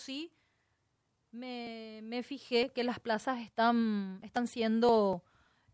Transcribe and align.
sí 0.00 0.32
me, 1.32 2.22
fijé 2.24 2.70
que 2.70 2.84
las 2.84 3.00
plazas 3.00 3.40
están, 3.40 4.20
están 4.22 4.46
siendo 4.46 5.22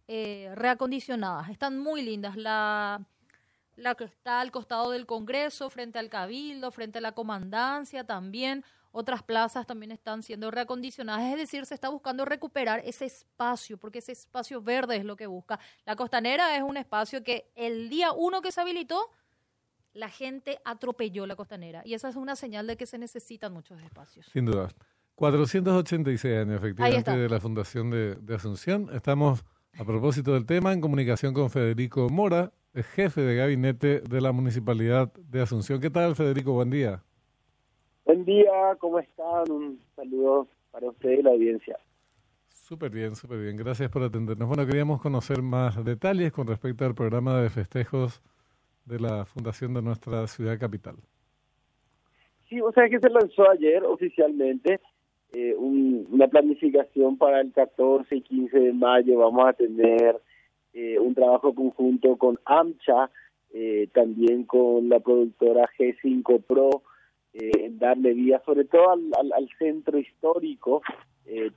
eh, 0.09 0.53
reacondicionadas, 0.55 1.49
están 1.49 1.79
muy 1.79 2.03
lindas. 2.03 2.37
La, 2.37 3.07
la 3.77 3.95
que 3.95 4.05
está 4.05 4.41
al 4.41 4.51
costado 4.51 4.91
del 4.91 5.07
Congreso, 5.07 5.71
frente 5.71 5.99
al 5.99 6.11
Cabildo, 6.11 6.71
frente 6.71 6.99
a 6.99 7.03
la 7.03 7.13
Comandancia 7.13 8.05
también. 8.05 8.65
Otras 8.93 9.23
plazas 9.23 9.67
también 9.67 9.93
están 9.93 10.23
siendo 10.23 10.51
reacondicionadas, 10.51 11.31
es 11.31 11.37
decir, 11.37 11.67
se 11.67 11.75
está 11.75 11.91
buscando 11.91 12.25
recuperar 12.25 12.81
ese 12.87 13.05
espacio, 13.05 13.77
porque 13.77 13.99
ese 13.99 14.13
espacio 14.13 14.63
verde 14.63 14.97
es 14.97 15.05
lo 15.05 15.17
que 15.17 15.27
busca. 15.27 15.61
La 15.85 15.97
costanera 15.97 16.57
es 16.57 16.63
un 16.63 16.79
espacio 16.79 17.23
que 17.23 17.51
el 17.55 17.91
día 17.91 18.13
uno 18.13 18.41
que 18.41 18.53
se 18.53 18.63
habilitó, 18.63 19.11
la 19.97 20.09
gente 20.09 20.59
atropelló 20.65 21.27
la 21.27 21.37
costanera. 21.37 21.83
Y 21.85 21.95
esa 21.95 22.09
es 22.09 22.17
una 22.17 22.37
señal 22.37 22.67
de 22.67 22.77
que 22.77 22.87
se 22.87 22.99
necesitan 22.99 23.53
muchos 23.53 23.83
espacios. 23.83 24.27
Sin 24.27 24.45
duda. 24.45 24.69
486 25.15 26.37
años, 26.37 26.59
efectivamente, 26.59 27.11
de 27.17 27.29
la 27.29 27.41
Fundación 27.41 27.91
de, 27.91 28.35
Asunción. 28.35 28.91
Estamos, 28.93 29.45
a 29.79 29.85
propósito 29.85 30.35
del 30.35 30.45
tema, 30.45 30.75
en 30.75 30.83
comunicación 30.83 31.33
con 31.33 31.49
Federico 31.49 32.11
Mora, 32.11 32.53
jefe 32.75 33.23
de 33.23 33.37
gabinete 33.37 34.01
de 34.01 34.21
la 34.21 34.33
Municipalidad 34.33 35.11
de 35.15 35.41
Asunción. 35.41 35.81
¿Qué 35.81 35.89
tal, 35.89 36.15
Federico? 36.15 36.53
Buen 36.53 36.69
día. 36.69 37.03
Buen 38.05 38.27
día, 38.27 38.77
¿cómo 38.79 38.99
están? 38.99 39.51
Un 39.51 39.81
saludo 39.97 40.49
para 40.71 40.91
usted 40.91 41.11
y 41.11 41.23
la 41.23 41.31
audiencia. 41.31 41.79
Súper 42.49 42.91
bien, 42.91 43.17
súper 43.17 43.41
bien. 43.41 43.57
Gracias 43.57 43.89
por 43.91 44.03
atendernos. 44.03 44.47
Bueno, 44.47 44.67
queríamos 44.67 45.01
conocer 45.01 45.41
más 45.41 45.83
detalles 45.83 46.31
con 46.33 46.47
respecto 46.47 46.85
al 46.85 46.95
programa 46.95 47.41
de 47.41 47.49
festejos 47.49 48.21
de 48.87 49.01
la 49.01 49.25
Fundación 49.25 49.75
de 49.75 49.83
nuestra 49.83 50.27
ciudad 50.27 50.59
capital. 50.59 50.97
Sí, 52.49 52.61
o 52.61 52.73
sea 52.73 52.89
que 52.89 53.01
se 53.01 53.11
lanzó 53.11 53.51
ayer 53.51 53.83
oficialmente 53.85 54.81
eh, 55.33 55.55
una 55.59 56.29
planificación 56.29 57.19
para 57.19 57.41
el 57.41 57.53
14 57.53 58.17
y 58.17 58.21
15 58.23 58.59
de 58.59 58.73
mayo. 58.73 59.19
Vamos 59.19 59.49
a 59.49 59.53
tener 59.53 60.21
eh, 60.73 60.99
un 60.99 61.15
trabajo 61.15 61.55
conjunto 61.55 62.17
con 62.17 62.39
AMCHA, 62.45 63.11
eh, 63.53 63.89
también 63.93 64.45
con 64.45 64.89
la 64.89 65.01
productora 65.01 65.69
G5 65.79 66.43
Pro, 66.43 66.83
darle 67.73 68.15
vía 68.15 68.41
sobre 68.47 68.65
todo 68.65 68.93
al, 68.93 69.11
al, 69.35 69.47
centro 69.59 69.99
histórico. 69.99 70.81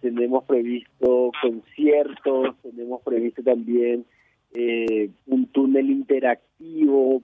tenemos 0.01 0.43
previsto 0.43 1.31
conciertos, 1.41 2.57
tenemos 2.61 3.01
previsto 3.01 3.41
también 3.43 4.05
un 5.25 5.47
túnel 5.53 5.89
interactivo, 5.89 7.23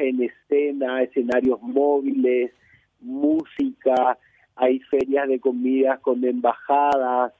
en 0.00 0.22
escena, 0.22 1.02
escenarios 1.02 1.60
móviles, 1.62 2.52
música, 3.00 4.18
hay 4.56 4.80
ferias 4.80 5.28
de 5.28 5.40
comidas 5.40 6.00
con 6.00 6.24
embajadas, 6.24 7.32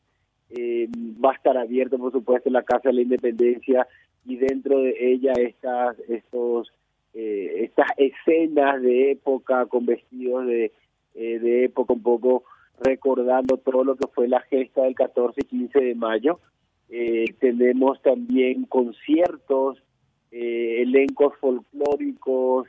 eh, 0.50 0.89
va 1.25 1.33
a 1.33 1.34
estar 1.34 1.56
abierto 1.56 1.98
por 1.98 2.12
supuesto 2.12 2.50
la 2.50 2.62
Casa 2.62 2.91
de 2.91 2.95
la 2.95 3.03
Independencia 3.03 3.86
y 4.25 4.36
dentro 4.36 4.80
de 4.80 4.95
ella 4.98 5.33
estas 5.33 5.98
estos 6.08 6.70
eh, 7.14 7.64
estas 7.64 7.89
escenas 7.97 8.83
de 8.83 9.12
época 9.12 9.67
con 9.67 9.86
vestidos 9.86 10.47
de, 10.47 10.73
eh, 11.14 11.39
de 11.39 11.64
época 11.64 11.95
un 11.95 12.03
poco 12.03 12.45
recordando 12.80 13.56
todo 13.56 13.84
lo 13.84 13.97
que 13.97 14.08
fue 14.08 14.28
la 14.28 14.41
gesta 14.41 14.83
del 14.83 14.95
14 14.95 15.41
y 15.41 15.45
15 15.45 15.80
de 15.80 15.95
mayo. 15.95 16.41
Tenemos 17.41 18.03
también 18.03 18.64
conciertos 18.67 19.83
elencos 20.33 21.36
folclóricos 21.38 22.66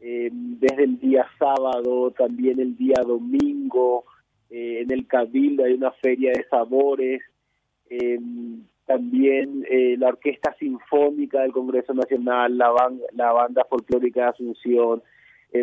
eh, 0.00 0.28
desde 0.32 0.84
el 0.84 0.98
día 1.00 1.26
sábado, 1.38 2.10
también 2.10 2.60
el 2.60 2.76
día 2.76 3.02
domingo, 3.04 4.04
eh, 4.50 4.82
en 4.82 4.90
el 4.92 5.06
Cabildo 5.06 5.64
hay 5.64 5.72
una 5.72 5.90
feria 5.92 6.32
de 6.32 6.44
sabores, 6.44 7.22
eh, 7.88 8.20
también 8.84 9.64
la 9.98 10.08
Orquesta 10.08 10.54
Sinfónica 10.60 11.40
del 11.40 11.50
Congreso 11.50 11.92
Nacional, 11.92 12.56
la, 12.56 12.72
la 13.14 13.32
Banda 13.32 13.66
Folclórica 13.68 14.20
de 14.20 14.28
Asunción, 14.28 15.02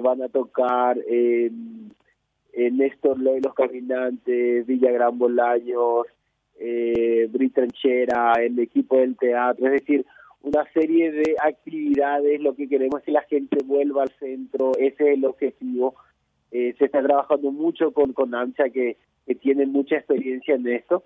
van 0.02 0.24
a 0.24 0.28
tocar 0.28 0.98
Néstor 2.54 3.20
Loy 3.20 3.40
Los 3.40 3.54
Caminantes, 3.54 4.68
Villa 4.68 4.92
Gran 4.92 5.18
Bolaños, 5.18 6.08
eh, 6.60 7.28
Britranchera, 7.32 8.34
el 8.34 8.60
equipo 8.60 8.98
del 8.98 9.18
teatro, 9.18 9.68
es 9.68 9.82
decir, 9.82 10.06
una 10.44 10.66
serie 10.74 11.12
de 11.12 11.36
actividades, 11.42 12.42
lo 12.42 12.54
que 12.54 12.68
queremos 12.68 13.00
es 13.00 13.06
que 13.06 13.12
la 13.14 13.24
gente 13.24 13.58
vuelva 13.64 14.04
al 14.04 14.12
centro, 14.20 14.74
ese 14.78 15.12
es 15.12 15.18
el 15.18 15.26
objetivo. 15.26 15.96
Eh, 16.52 16.76
se 16.78 16.86
está 16.86 17.02
trabajando 17.02 17.50
mucho 17.52 17.94
con, 17.94 18.12
con 18.12 18.36
AMCHA, 18.36 18.70
que, 18.70 18.98
que 19.26 19.36
tiene 19.36 19.66
mucha 19.66 19.96
experiencia 19.96 20.56
en 20.56 20.68
esto. 20.68 21.06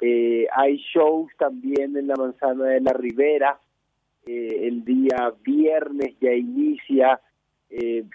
Eh, 0.00 0.46
hay 0.56 0.78
shows 0.92 1.30
también 1.38 1.96
en 1.98 2.08
la 2.08 2.16
Manzana 2.16 2.64
de 2.64 2.80
la 2.80 2.94
Ribera, 2.94 3.60
eh, 4.26 4.66
el 4.66 4.84
día 4.84 5.34
viernes 5.44 6.16
ya 6.20 6.32
inicia, 6.32 7.20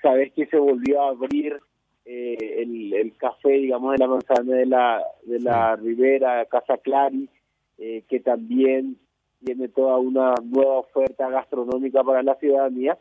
sabes 0.01 0.33
que 0.33 0.47
se 0.47 0.57
volvió 0.57 1.03
a 1.03 1.09
abrir 1.09 1.59
el, 2.03 2.93
el 2.93 3.15
café, 3.17 3.51
digamos, 3.51 3.91
de 3.91 3.99
la 3.99 4.07
Manzana 4.07 4.55
de 4.55 4.65
la, 4.65 5.03
de 5.23 5.39
la 5.39 5.75
Ribera, 5.75 6.45
Casa 6.45 6.77
Clari, 6.77 7.29
que 7.77 8.19
también 8.19 8.97
tiene 9.43 9.67
toda 9.67 9.97
una 9.97 10.33
nueva 10.43 10.79
oferta 10.79 11.29
gastronómica 11.29 12.03
para 12.03 12.23
la 12.23 12.35
ciudadanía. 12.35 12.97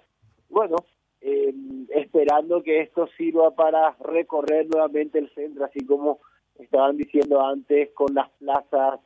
Bueno, 0.49 0.77
eh, 1.21 1.55
esperando 1.91 2.63
que 2.63 2.81
esto 2.81 3.07
sirva 3.17 3.53
para 3.55 3.97
recorrer 4.01 4.67
nuevamente 4.67 5.19
el 5.19 5.31
centro, 5.31 5.65
así 5.65 5.87
como 5.87 6.19
estaban 6.59 6.97
diciendo 6.97 7.45
antes, 7.45 7.91
con 7.93 8.15
las 8.15 8.29
plazas 8.31 9.01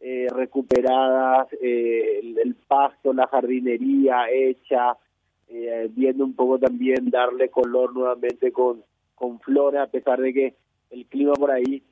eh, 0.00 0.26
recuperadas, 0.30 1.48
eh, 1.60 2.20
el, 2.20 2.54
pasto, 2.68 3.12
la 3.12 3.26
jardinería 3.26 4.30
hecha, 4.30 4.96
viendo 5.90 6.24
un 6.24 6.34
poco 6.34 6.58
también 6.58 7.08
darle 7.08 7.50
color 7.50 7.94
nuevamente 7.94 8.50
con, 8.50 8.82
con 9.14 9.38
flores, 9.40 9.80
a 9.80 9.86
pesar 9.86 10.20
de 10.20 10.34
que 10.34 10.54
el 10.90 11.06
clima 11.06 11.34
por 11.34 11.52
ahí 11.52 11.82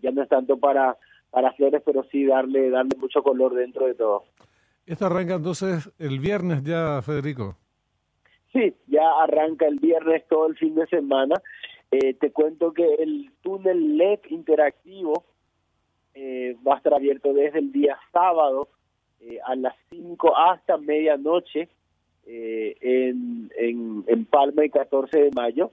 ya 0.00 0.12
no 0.12 0.22
es 0.22 0.28
tanto 0.28 0.56
para 0.56 0.96
para 1.34 1.52
flores, 1.52 1.82
pero 1.84 2.04
sí 2.12 2.24
darle, 2.24 2.70
darle 2.70 2.96
mucho 2.96 3.20
color 3.20 3.54
dentro 3.54 3.86
de 3.86 3.94
todo. 3.94 4.22
¿Esto 4.86 5.06
arranca 5.06 5.34
entonces 5.34 5.90
el 5.98 6.20
viernes 6.20 6.62
ya, 6.62 7.02
Federico? 7.02 7.56
Sí, 8.52 8.72
ya 8.86 9.02
arranca 9.20 9.66
el 9.66 9.80
viernes 9.80 10.22
todo 10.28 10.46
el 10.46 10.56
fin 10.56 10.76
de 10.76 10.86
semana. 10.86 11.34
Eh, 11.90 12.14
te 12.14 12.30
cuento 12.30 12.72
que 12.72 12.84
el 12.94 13.32
túnel 13.42 13.96
LED 13.96 14.20
interactivo 14.30 15.24
eh, 16.14 16.56
va 16.66 16.74
a 16.74 16.76
estar 16.76 16.94
abierto 16.94 17.32
desde 17.32 17.58
el 17.58 17.72
día 17.72 17.98
sábado 18.12 18.68
eh, 19.20 19.38
a 19.44 19.56
las 19.56 19.74
5 19.90 20.36
hasta 20.36 20.76
medianoche 20.76 21.68
en, 22.26 23.50
en, 23.58 24.04
en, 24.06 24.24
Palma 24.24 24.64
y 24.64 24.70
14 24.70 25.18
de 25.18 25.30
mayo. 25.32 25.72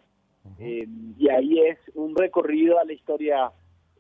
y 0.59 1.29
ahí 1.29 1.59
es 1.59 1.77
un 1.93 2.15
recorrido 2.15 2.77
a 2.79 2.83
la 2.83 2.93
historia 2.93 3.51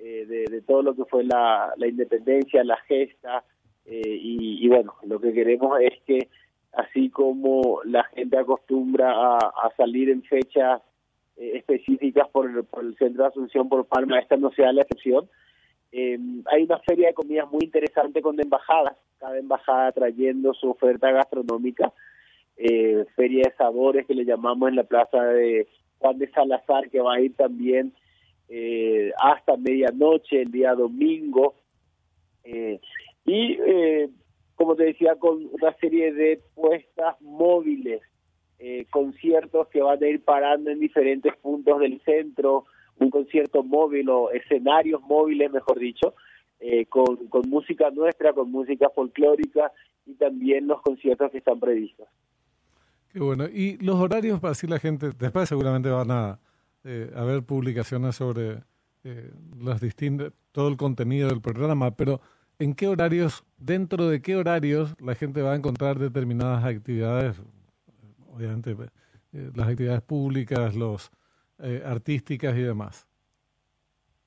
eh, 0.03 0.25
de, 0.25 0.61
todo 0.61 0.81
lo 0.81 0.95
que 0.95 1.05
fue 1.05 1.23
la, 1.23 1.75
independencia, 1.77 2.63
la 2.63 2.77
gesta, 2.87 3.43
eh, 3.85 4.01
y, 4.03 4.67
bueno, 4.67 4.95
lo 5.03 5.21
que 5.21 5.31
queremos 5.31 5.79
es 5.79 5.93
que 6.07 6.27
así 6.73 7.11
como 7.11 7.81
la 7.85 8.03
gente 8.05 8.35
acostumbra 8.35 9.37
a, 9.37 9.71
salir 9.77 10.09
en 10.09 10.23
fechas 10.23 10.81
eh, 11.37 11.51
específicas 11.55 12.27
por 12.29 12.65
por 12.65 12.83
el 12.83 12.95
centro 12.97 13.23
de 13.23 13.29
Asunción 13.29 13.69
por 13.69 13.85
Palma, 13.85 14.17
esta 14.17 14.37
no 14.37 14.49
sea 14.51 14.73
la 14.73 14.81
excepción. 14.81 15.29
hay 15.91 16.63
una 16.63 16.79
feria 16.79 17.09
de 17.09 17.13
comidas 17.13 17.51
muy 17.51 17.65
interesante 17.65 18.23
con 18.23 18.39
embajadas, 18.39 18.97
cada 19.19 19.37
embajada 19.37 19.91
trayendo 19.91 20.55
su 20.55 20.71
oferta 20.71 21.11
gastronómica, 21.11 21.93
feria 23.15 23.43
de 23.43 23.55
sabores 23.55 24.07
que 24.07 24.15
le 24.15 24.25
llamamos 24.25 24.69
en 24.69 24.77
la 24.77 24.83
plaza 24.83 25.21
de 25.25 25.67
Juan 25.99 26.17
de 26.17 26.31
Salazar, 26.31 26.89
que 26.89 27.01
va 27.01 27.15
a 27.15 27.21
ir 27.21 27.35
también 27.35 27.93
eh, 28.53 29.13
hasta 29.17 29.55
medianoche 29.55 30.41
el 30.41 30.51
día 30.51 30.75
domingo. 30.75 31.55
Eh, 32.43 32.81
y, 33.23 33.57
eh, 33.65 34.09
como 34.55 34.75
te 34.75 34.83
decía, 34.83 35.15
con 35.15 35.47
una 35.53 35.73
serie 35.77 36.11
de 36.11 36.41
puestas 36.53 37.19
móviles, 37.21 38.01
conciertos 38.91 39.69
que 39.69 39.81
van 39.81 40.03
a 40.03 40.07
ir 40.07 40.23
parando 40.23 40.69
en 40.69 40.79
diferentes 40.79 41.35
puntos 41.37 41.79
del 41.79 41.99
centro, 42.01 42.65
un 42.99 43.09
concierto 43.09 43.63
móvil 43.63 44.07
o 44.09 44.29
escenarios 44.29 45.01
móviles, 45.01 45.51
mejor 45.51 45.79
dicho, 45.79 46.13
con, 46.89 47.15
con 47.27 47.49
música 47.49 47.89
nuestra, 47.89 48.33
con 48.33 48.51
música 48.51 48.87
folclórica 48.93 49.71
y 50.05 50.13
también 50.13 50.67
los 50.67 50.79
conciertos 50.83 51.31
que 51.31 51.39
están 51.39 51.59
previstos. 51.59 52.07
Qué 53.11 53.19
bueno. 53.19 53.45
Y 53.51 53.77
los 53.83 53.95
horarios 53.95 54.39
para 54.39 54.51
así 54.51 54.67
la 54.67 54.77
gente, 54.77 55.09
después 55.17 55.49
seguramente 55.49 55.89
van 55.89 56.11
a 56.11 56.39
eh, 56.83 57.11
haber 57.15 57.43
publicaciones 57.43 58.15
sobre 58.15 58.63
eh, 59.03 59.31
las 59.59 59.81
distintas, 59.81 60.33
todo 60.51 60.67
el 60.67 60.77
contenido 60.77 61.29
del 61.29 61.41
programa, 61.41 61.91
pero 61.91 62.21
¿en 62.59 62.73
qué 62.73 62.87
horarios, 62.87 63.43
dentro 63.57 64.07
de 64.07 64.21
qué 64.21 64.35
horarios 64.35 64.95
la 64.99 65.15
gente 65.15 65.41
va 65.41 65.53
a 65.53 65.55
encontrar 65.55 65.99
determinadas 65.99 66.65
actividades? 66.65 67.41
Obviamente, 68.33 68.71
eh, 69.33 69.51
las 69.55 69.67
actividades 69.67 70.01
públicas, 70.01 70.75
los 70.75 71.11
artísticas 71.85 72.57
y 72.57 72.61
demás. 72.61 73.07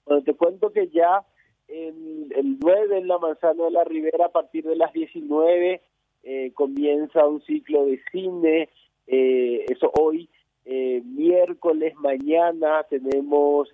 Bueno, 0.07 0.23
te 0.23 0.35
cuento 0.35 0.71
que 0.71 0.87
ya 0.87 1.27
en 1.69 2.33
el 2.35 2.59
9 2.61 2.99
en 2.99 3.09
la 3.09 3.19
Manzana 3.19 3.65
de 3.65 3.71
la 3.71 3.85
Ribera, 3.85 4.27
a 4.27 4.33
partir 4.33 4.65
de 4.65 4.77
las 4.77 4.93
19, 4.93 5.83
eh, 6.23 6.53
comienza 6.55 7.27
un 7.27 7.43
ciclo 7.43 7.87
de 7.87 8.01
cine. 8.11 8.69
Eh, 9.07 9.65
eso 9.69 9.91
hoy, 9.99 10.29
eh, 10.65 11.03
miércoles, 11.05 11.95
mañana, 11.97 12.85
tenemos 12.89 13.69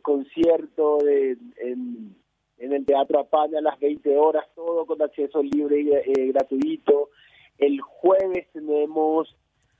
concierto 0.00 0.96
de, 0.98 1.36
en, 1.58 2.16
en, 2.56 2.72
el 2.72 2.86
Teatro 2.86 3.20
Apana 3.20 3.58
a 3.58 3.62
las 3.62 3.78
20 3.78 4.16
horas, 4.16 4.46
todo 4.54 4.86
con 4.86 5.02
acceso 5.02 5.42
libre 5.42 5.80
y 5.80 6.32
gratuito. 6.32 7.10
El 7.58 7.80
jueves 7.82 8.46
tenemos 8.52 9.36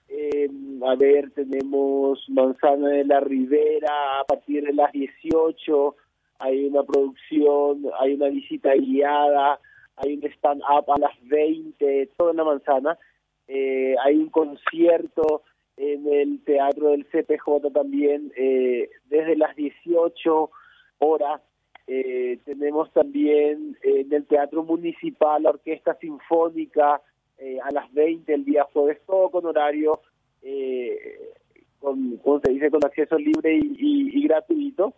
eh, 0.09 0.49
a 0.87 0.95
ver, 0.95 1.31
tenemos 1.33 2.25
Manzana 2.29 2.89
de 2.89 3.05
la 3.05 3.21
Ribera 3.21 4.21
a 4.21 4.25
partir 4.25 4.65
de 4.65 4.73
las 4.73 4.91
18, 4.93 5.97
hay 6.39 6.65
una 6.67 6.83
producción, 6.83 7.85
hay 8.01 8.15
una 8.15 8.29
visita 8.29 8.75
guiada, 8.75 9.61
hay 9.97 10.15
un 10.15 10.25
stand-up 10.33 10.91
a 10.91 10.99
las 10.99 11.29
20, 11.29 12.11
toda 12.17 12.33
la 12.33 12.45
manzana. 12.45 12.99
Eh, 13.49 13.97
hay 14.05 14.17
un 14.17 14.31
concierto 14.31 15.43
en 15.79 16.13
el 16.13 16.41
teatro 16.45 16.91
del 16.91 17.07
CPJ 17.07 17.73
también 17.73 18.33
eh, 18.37 18.91
desde 19.07 19.37
las 19.37 19.57
18 19.57 20.51
horas. 20.99 21.41
Eh, 21.87 22.39
tenemos 22.45 22.93
también 22.93 23.79
en 23.83 24.13
el 24.13 24.27
Teatro 24.27 24.63
Municipal 24.63 25.43
la 25.43 25.51
Orquesta 25.51 25.95
Sinfónica 25.95 27.01
eh, 27.41 27.59
a 27.63 27.71
las 27.71 27.93
20 27.95 28.35
el 28.35 28.45
día 28.45 28.65
jueves, 28.73 29.01
todo 29.07 29.31
con 29.31 29.47
horario, 29.47 30.01
eh, 30.43 31.35
con, 31.79 32.17
como 32.17 32.41
se 32.41 32.51
dice, 32.51 32.69
con 32.69 32.85
acceso 32.85 33.17
libre 33.17 33.57
y, 33.63 34.27
gratuito. 34.27 34.95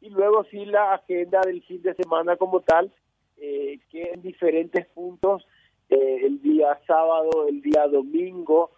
Y 0.00 0.10
luego 0.10 0.44
sí 0.44 0.64
la 0.66 0.94
agenda 0.94 1.40
del 1.44 1.62
fin 1.62 1.82
de 1.82 1.94
semana 1.94 2.36
como 2.36 2.60
tal, 2.60 2.92
eh, 3.38 3.80
que 3.90 4.04
en 4.14 4.22
diferentes 4.22 4.86
puntos, 4.86 5.46
el 5.88 6.40
día 6.40 6.78
sábado, 6.86 7.48
el 7.48 7.60
día 7.60 7.88
domingo, 7.88 8.70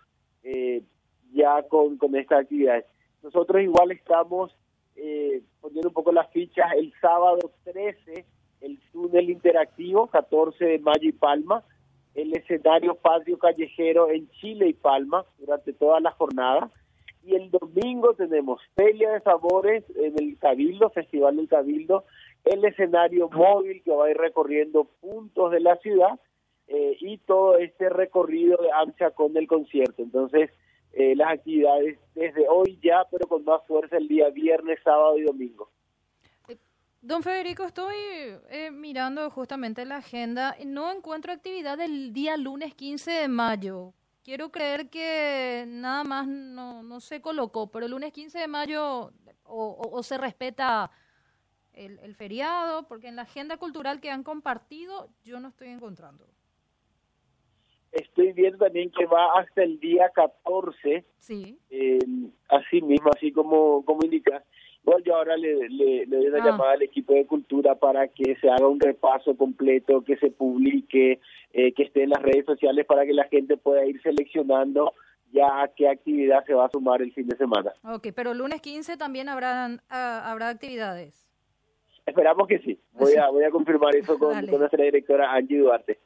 ya 1.33 1.63
con, 1.69 1.97
con 1.99 2.15
esta 2.17 2.39
actividad. 2.39 2.85
Nosotros 3.23 3.63
igual 3.63 3.93
estamos 3.93 4.55
poniendo 5.61 5.89
un 5.89 5.95
poco 5.95 6.13
las 6.13 6.31
fichas 6.31 6.67
el 6.77 6.93
sábado 7.01 7.39
13, 7.65 8.25
el 8.61 8.79
túnel 8.93 9.31
interactivo, 9.31 10.07
14 10.09 10.65
de 10.65 10.79
mayo 10.79 11.09
y 11.09 11.13
Palma, 11.13 11.65
el 12.15 12.35
escenario 12.37 12.95
patio 12.95 13.39
callejero 13.39 14.11
en 14.11 14.29
Chile 14.33 14.69
y 14.69 14.73
Palma 14.75 15.25
durante 15.39 15.73
toda 15.73 16.01
la 16.01 16.11
jornada. 16.13 16.71
Y 17.25 17.37
el 17.37 17.51
domingo 17.51 18.15
tenemos 18.15 18.61
Feria 18.75 19.13
de 19.13 19.21
Sabores 19.21 19.85
en 19.95 20.15
el 20.19 20.37
Cabildo, 20.39 20.91
Festival 20.91 21.37
del 21.37 21.49
Cabildo, 21.49 22.05
el 22.45 22.65
escenario 22.65 23.31
móvil 23.31 23.83
que 23.85 23.93
va 23.93 24.07
a 24.07 24.11
ir 24.11 24.17
recorriendo 24.17 24.89
puntos 25.01 25.53
de 25.53 25.61
la 25.61 25.77
ciudad 25.77 26.19
eh, 26.67 26.97
y 27.01 27.19
todo 27.19 27.59
este 27.59 27.89
recorrido 27.89 28.59
de 28.61 28.73
ancha 28.73 29.13
con 29.13 29.37
el 29.37 29.47
concierto. 29.47 30.03
Entonces, 30.03 30.51
eh, 30.93 31.15
las 31.17 31.33
actividades 31.33 31.99
desde 32.15 32.49
hoy 32.49 32.79
ya, 32.83 33.05
pero 33.11 33.27
con 33.29 33.45
más 33.45 33.63
fuerza 33.67 33.97
el 33.97 34.09
día 34.09 34.29
viernes, 34.31 34.79
sábado 34.85 35.19
y 35.19 35.23
domingo. 35.23 35.71
Don 37.01 37.23
Federico, 37.25 37.65
estoy 37.65 37.97
eh, 38.49 38.71
mirando 38.71 39.29
justamente 39.31 39.85
la 39.85 39.97
agenda. 39.97 40.57
No 40.65 40.93
encuentro 40.93 41.33
actividad 41.33 41.81
el 41.81 42.13
día 42.13 42.37
lunes 42.37 42.75
15 42.75 43.11
de 43.11 43.29
mayo. 43.29 43.93
Quiero 44.23 44.53
creer 44.53 44.89
que 44.89 45.65
nada 45.67 46.05
más 46.05 46.29
no, 46.29 46.85
no 46.85 47.01
se 47.01 47.21
colocó, 47.21 47.73
pero 47.73 47.87
el 47.87 47.91
lunes 47.91 48.13
15 48.13 48.39
de 48.39 48.47
mayo 48.47 49.13
o, 49.45 50.03
se 50.03 50.17
respeta 50.17 50.91
el, 51.73 52.15
feriado, 52.15 52.87
porque 52.87 53.09
en 53.09 53.17
la 53.17 53.23
agenda 53.23 53.57
cultural 53.57 54.01
que 54.01 54.11
han 54.11 54.23
compartido 54.23 55.11
yo 55.25 55.41
no 55.41 55.49
estoy 55.49 55.69
encontrando. 55.69 56.27
Estoy 57.93 58.33
viendo 58.33 58.59
también 58.59 58.91
que 58.91 59.05
va 59.07 59.39
hasta 59.39 59.63
el 59.63 59.79
día 59.79 60.11
14. 60.15 61.05
Sí. 61.19 61.59
Eh, 61.71 61.99
así 62.49 62.81
mismo, 62.81 63.11
así 63.15 63.33
como, 63.33 63.85
como 63.85 64.05
indicas. 64.05 64.43
Igual 64.83 65.05
yo 65.05 65.15
ahora 65.15 65.37
le, 65.37 65.69
le, 65.69 66.07
doy 66.07 66.27
una 66.27 66.43
ah. 66.43 66.47
llamada 66.47 66.73
al 66.73 66.83
equipo 66.83 67.13
de 67.15 67.27
cultura 67.27 67.75
para 67.77 68.09
que 68.09 68.35
se 68.37 68.49
haga 68.49 68.67
un 68.67 68.81
repaso 68.81 69.37
completo, 69.37 70.03
que 70.03 70.17
se 70.17 70.31
publique, 70.31 71.21
eh, 71.53 71.73
que 71.73 71.83
esté 71.85 72.03
en 72.03 72.11
las 72.11 72.23
redes 72.23 72.47
sociales 72.47 72.87
para 72.87 73.05
que 73.05 73.13
la 73.13 73.25
gente 73.25 73.57
pueda 73.57 73.85
ir 73.85 74.01
seleccionando 74.03 74.93
ya 75.33 75.71
qué 75.77 75.89
actividad 75.89 76.45
se 76.45 76.55
va 76.55 76.67
a 76.67 76.71
sumar 76.71 77.01
el 77.03 77.13
fin 77.13 77.27
de 77.27 77.37
semana. 77.37 77.73
Ok, 77.85 78.09
pero 78.15 78.33
el 78.33 78.39
lunes 78.39 78.61
15 78.61 78.97
también 78.97 79.29
habrán, 79.29 79.81
habrá 79.89 80.49
actividades. 80.49 81.27
Esperamos 82.07 82.49
que 82.49 82.59
sí. 82.59 82.79
Voy 82.93 83.15
a, 83.15 83.29
voy 83.29 83.45
a 83.45 83.51
confirmar 83.51 83.95
eso 83.97 84.19
con, 84.19 84.47
con 84.47 84.61
nuestra 84.61 84.85
directora 84.85 85.33
Angie 85.33 85.59
Duarte. 85.59 85.99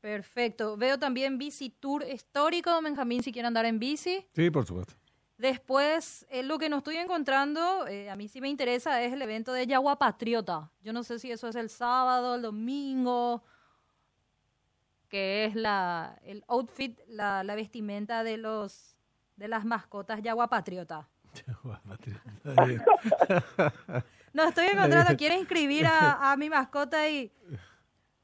Perfecto. 0.00 0.76
Veo 0.76 0.98
también 0.98 1.38
bici 1.38 1.70
tour 1.70 2.04
histórico, 2.04 2.80
Benjamín, 2.82 3.22
si 3.22 3.32
quiere 3.32 3.48
andar 3.48 3.66
en 3.66 3.78
bici. 3.78 4.26
Sí, 4.34 4.50
por 4.50 4.66
supuesto. 4.66 4.94
Después, 5.36 6.26
eh, 6.30 6.42
lo 6.42 6.58
que 6.58 6.68
no 6.68 6.78
estoy 6.78 6.96
encontrando, 6.96 7.86
eh, 7.86 8.10
a 8.10 8.16
mí 8.16 8.28
sí 8.28 8.40
me 8.40 8.48
interesa, 8.48 9.02
es 9.02 9.12
el 9.12 9.22
evento 9.22 9.52
de 9.52 9.66
Yagua 9.66 9.98
Patriota. 9.98 10.70
Yo 10.82 10.92
no 10.92 11.02
sé 11.02 11.18
si 11.18 11.30
eso 11.30 11.48
es 11.48 11.56
el 11.56 11.70
sábado, 11.70 12.34
el 12.34 12.42
domingo, 12.42 13.42
que 15.08 15.46
es 15.46 15.54
la, 15.54 16.18
el 16.24 16.44
outfit, 16.46 16.98
la, 17.08 17.42
la 17.42 17.54
vestimenta 17.54 18.22
de 18.22 18.36
los 18.36 18.90
de 19.40 19.48
las 19.48 19.64
mascotas 19.64 20.22
Yagua 20.22 20.48
Patriota. 20.48 21.08
Yagua 21.46 21.80
Patriota. 21.88 22.30
no 24.34 24.44
estoy 24.44 24.66
encontrando, 24.66 25.14
quiero 25.16 25.34
inscribir 25.34 25.86
a, 25.86 26.32
a 26.32 26.36
mi 26.36 26.50
mascota 26.50 27.08
y... 27.08 27.32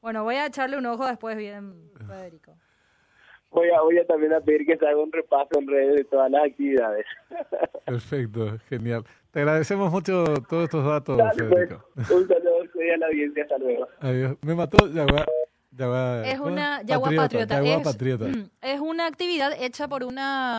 Bueno, 0.07 0.23
voy 0.23 0.35
a 0.35 0.45
echarle 0.45 0.77
un 0.77 0.85
ojo 0.85 1.05
después 1.05 1.35
bien, 1.35 1.91
Federico 2.07 2.53
voy 3.51 3.69
a, 3.71 3.81
voy 3.81 3.97
a 3.97 4.05
también 4.05 4.31
a 4.33 4.39
pedir 4.39 4.65
que 4.65 4.77
se 4.77 4.87
haga 4.87 5.01
un 5.01 5.11
repaso 5.11 5.49
en 5.59 5.67
redes 5.67 5.95
de 5.97 6.03
todas 6.05 6.31
las 6.31 6.45
actividades. 6.45 7.05
Perfecto, 7.85 8.57
genial. 8.69 9.03
Te 9.31 9.39
agradecemos 9.41 9.91
mucho 9.91 10.23
todos 10.47 10.63
estos 10.63 10.85
datos, 10.85 11.17
pues. 11.17 11.49
Federico. 11.49 11.83
un 11.95 12.25
saludo 12.25 12.93
a 12.93 12.97
la 12.97 13.07
audiencia, 13.07 13.43
hasta 13.43 13.57
luego. 13.57 13.85
Adiós. 13.99 14.37
Me 14.43 14.55
mató 14.55 14.77
ya 14.89 15.05
va. 15.85 16.25
es 16.25 16.39
una 16.39 16.81
Yagua 16.83 17.11
Patriota. 17.13 18.29
Es, 18.29 18.49
es 18.61 18.79
una 18.79 19.07
actividad 19.07 19.51
hecha 19.59 19.89
por 19.89 20.05
una 20.05 20.55